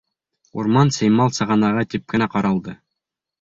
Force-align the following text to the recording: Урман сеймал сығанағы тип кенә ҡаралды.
Урман 0.61 0.89
сеймал 0.95 1.29
сығанағы 1.39 1.85
тип 1.93 2.09
кенә 2.15 2.29
ҡаралды. 2.37 2.75